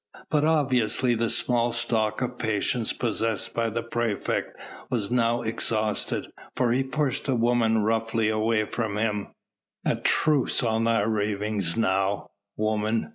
[0.31, 6.71] But obviously the small stock of patience possessed by the praefect was now exhausted, for
[6.71, 9.27] he pushed the woman roughly away from him.
[9.85, 13.09] "A truce on thy ravings now, woman.